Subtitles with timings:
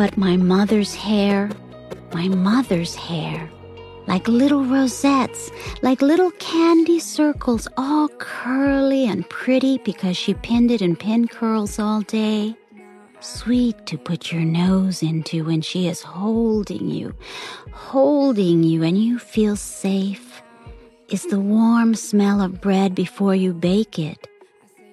[0.00, 1.50] but my mother's hair,
[2.14, 3.50] my mother's hair,
[4.06, 5.50] like little rosettes,
[5.82, 11.78] like little candy circles, all curly and pretty because she pinned it in pin curls
[11.78, 12.56] all day.
[13.20, 17.12] Sweet to put your nose into when she is holding you,
[17.70, 20.40] holding you, and you feel safe.
[21.10, 24.29] Is the warm smell of bread before you bake it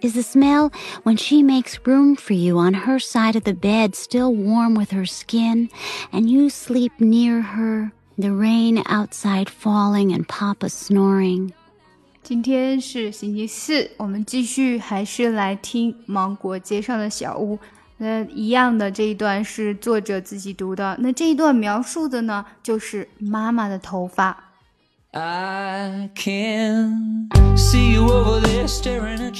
[0.02, 0.70] is the smell
[1.04, 4.90] when she makes room for you on her side of the bed, still warm with
[4.90, 5.68] her skin,
[6.12, 11.52] and you sleep near her, the rain outside falling and Papa snoring.
[12.22, 17.56] 今天是星期四，我们继续还是来听《芒果街上的小屋》。
[17.98, 20.96] 那一样的这一段是作者自己读的。
[21.00, 24.36] 那这一段描述的呢，就是妈妈的头发。